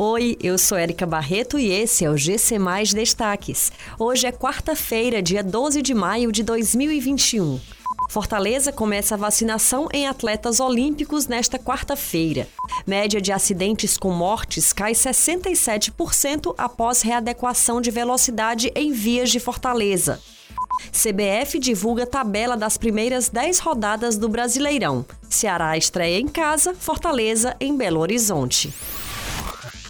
[0.00, 3.72] Oi, eu sou Érica Barreto e esse é o GC Mais Destaques.
[3.98, 7.58] Hoje é quarta-feira, dia 12 de maio de 2021.
[8.08, 12.46] Fortaleza começa a vacinação em atletas olímpicos nesta quarta-feira.
[12.86, 20.20] Média de acidentes com mortes cai 67% após readequação de velocidade em vias de Fortaleza.
[20.92, 25.04] CBF divulga tabela das primeiras 10 rodadas do Brasileirão.
[25.28, 28.72] Ceará estreia em casa, Fortaleza em Belo Horizonte.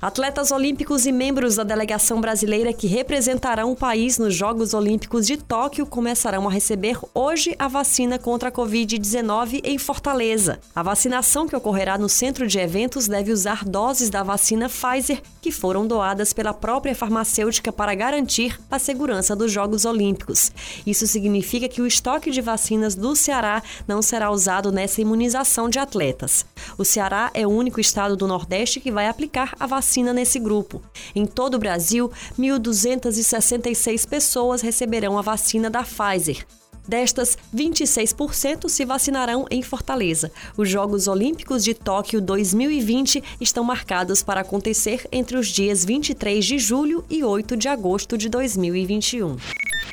[0.00, 5.36] Atletas olímpicos e membros da delegação brasileira que representarão o país nos Jogos Olímpicos de
[5.36, 10.60] Tóquio começarão a receber hoje a vacina contra a Covid-19 em Fortaleza.
[10.73, 15.50] A vacinação que ocorrerá no centro de eventos deve usar doses da vacina Pfizer que
[15.50, 20.52] foram doadas pela própria farmacêutica para garantir a segurança dos Jogos Olímpicos.
[20.87, 25.80] Isso significa que o estoque de vacinas do Ceará não será usado nessa imunização de
[25.80, 26.46] atletas.
[26.76, 30.38] O Ceará é o único estado do Nordeste que vai aplicar a vacina vacina nesse
[30.38, 30.83] grupo.
[31.15, 36.46] Em todo o Brasil, 1.266 pessoas receberão a vacina da Pfizer.
[36.87, 40.30] Destas, 26% se vacinarão em Fortaleza.
[40.59, 46.59] Os Jogos Olímpicos de Tóquio 2020 estão marcados para acontecer entre os dias 23 de
[46.59, 49.37] julho e 8 de agosto de 2021.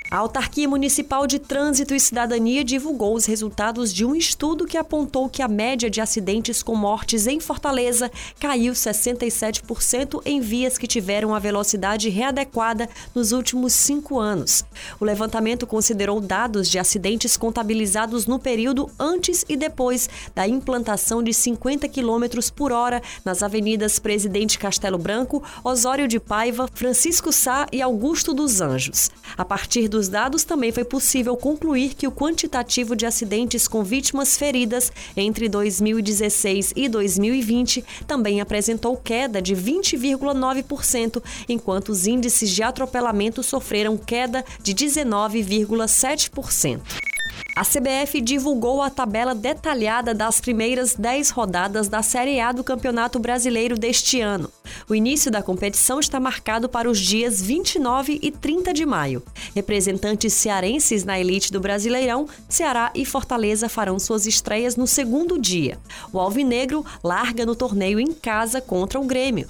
[0.09, 5.27] A Autarquia Municipal de Trânsito e Cidadania divulgou os resultados de um estudo que apontou
[5.27, 11.33] que a média de acidentes com mortes em Fortaleza caiu 67% em vias que tiveram
[11.33, 14.63] a velocidade readequada nos últimos cinco anos.
[14.99, 21.33] O levantamento considerou dados de acidentes contabilizados no período antes e depois da implantação de
[21.33, 27.81] 50 km por hora nas avenidas Presidente Castelo Branco, Osório de Paiva, Francisco Sá e
[27.81, 29.09] Augusto dos Anjos.
[29.37, 34.37] A partir dos dados, também foi possível concluir que o quantitativo de acidentes com vítimas
[34.37, 43.43] feridas entre 2016 e 2020 também apresentou queda de 20,9%, enquanto os índices de atropelamento
[43.43, 47.14] sofreram queda de 19,7%.
[47.55, 53.17] A CBF divulgou a tabela detalhada das primeiras 10 rodadas da Série A do Campeonato
[53.17, 54.51] Brasileiro deste ano.
[54.89, 59.23] O início da competição está marcado para os dias 29 e 30 de maio.
[59.55, 65.79] Representantes cearenses na elite do Brasileirão, Ceará e Fortaleza farão suas estreias no segundo dia.
[66.11, 69.47] O Alvinegro larga no torneio em casa contra o Grêmio.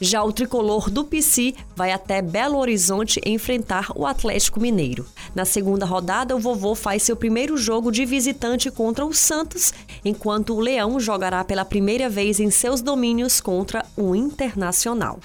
[0.00, 5.04] Já o tricolor do PC vai até Belo Horizonte enfrentar o Atlético Mineiro.
[5.34, 9.72] Na segunda rodada, o vovô faz seu primeiro jogo de visitante contra o Santos,
[10.04, 15.18] enquanto o Leão jogará pela primeira vez em seus domínios contra o Internacional.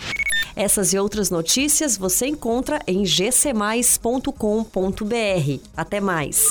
[0.56, 4.34] Essas e outras notícias você encontra em gcmais.com.br.
[5.76, 6.48] Até mais!